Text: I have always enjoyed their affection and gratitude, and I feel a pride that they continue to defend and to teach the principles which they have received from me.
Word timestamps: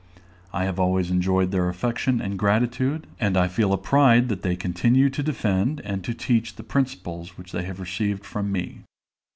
I 0.51 0.63
have 0.63 0.79
always 0.79 1.11
enjoyed 1.11 1.51
their 1.51 1.69
affection 1.69 2.19
and 2.21 2.39
gratitude, 2.39 3.05
and 3.19 3.37
I 3.37 3.47
feel 3.47 3.71
a 3.71 3.77
pride 3.77 4.29
that 4.29 4.41
they 4.41 4.55
continue 4.55 5.11
to 5.11 5.21
defend 5.21 5.79
and 5.81 6.03
to 6.03 6.15
teach 6.15 6.55
the 6.55 6.63
principles 6.63 7.37
which 7.37 7.51
they 7.51 7.65
have 7.65 7.79
received 7.79 8.25
from 8.25 8.51
me. 8.51 8.79